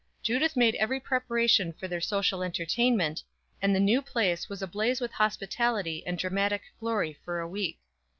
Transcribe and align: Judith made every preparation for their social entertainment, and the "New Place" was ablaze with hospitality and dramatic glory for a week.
Judith 0.23 0.57
made 0.57 0.73
every 0.77 0.99
preparation 0.99 1.73
for 1.73 1.87
their 1.87 2.01
social 2.01 2.41
entertainment, 2.41 3.21
and 3.61 3.75
the 3.75 3.79
"New 3.79 4.01
Place" 4.01 4.49
was 4.49 4.63
ablaze 4.63 4.99
with 4.99 5.11
hospitality 5.11 6.01
and 6.07 6.17
dramatic 6.17 6.63
glory 6.79 7.13
for 7.23 7.39
a 7.39 7.47
week. 7.47 7.77